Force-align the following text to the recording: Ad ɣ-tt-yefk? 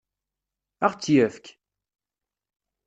Ad 0.85 0.89
ɣ-tt-yefk? 0.91 1.45